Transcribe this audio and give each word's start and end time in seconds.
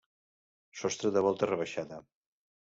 Sostre 0.79 1.13
de 1.19 1.23
volta 1.27 1.51
rebaixada. 1.53 2.03